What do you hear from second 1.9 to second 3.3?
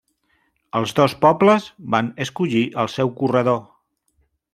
van escollir el seu